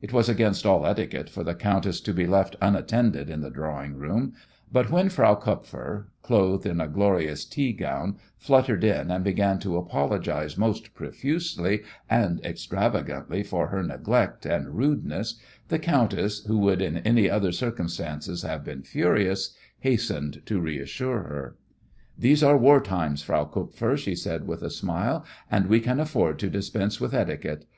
It 0.00 0.10
was 0.10 0.30
against 0.30 0.64
all 0.64 0.86
etiquette 0.86 1.28
for 1.28 1.44
the 1.44 1.54
countess 1.54 2.00
to 2.00 2.14
be 2.14 2.26
left 2.26 2.56
unattended 2.62 3.28
in 3.28 3.42
the 3.42 3.50
drawing 3.50 3.94
room, 3.96 4.32
but 4.72 4.90
when 4.90 5.10
Frau 5.10 5.34
Kupfer, 5.34 6.06
clothed 6.22 6.64
in 6.64 6.80
a 6.80 6.88
glorious 6.88 7.44
tea 7.44 7.74
gown, 7.74 8.16
fluttered 8.38 8.82
in 8.84 9.10
and 9.10 9.22
began 9.22 9.58
to 9.58 9.76
apologize 9.76 10.56
most 10.56 10.94
profusely 10.94 11.82
and 12.08 12.40
extravagantly 12.42 13.42
for 13.42 13.66
her 13.66 13.82
neglect 13.82 14.46
and 14.46 14.78
rudeness, 14.78 15.34
the 15.68 15.78
countess, 15.78 16.42
who 16.46 16.56
would 16.60 16.80
in 16.80 16.96
any 16.96 17.28
other 17.28 17.52
circumstances 17.52 18.40
have 18.40 18.64
been 18.64 18.82
furious, 18.82 19.54
hastened 19.80 20.40
to 20.46 20.58
reassure 20.58 21.24
her. 21.24 21.56
"These 22.18 22.42
are 22.42 22.56
war 22.56 22.80
times, 22.80 23.22
Frau 23.22 23.44
Kupfer," 23.44 23.98
she 23.98 24.14
said, 24.14 24.46
with 24.48 24.62
a 24.62 24.70
smile, 24.70 25.22
"and 25.50 25.66
we 25.66 25.80
can 25.80 26.00
afford 26.00 26.38
to 26.38 26.48
dispense 26.48 26.98
with 26.98 27.12
etiquette. 27.12 27.66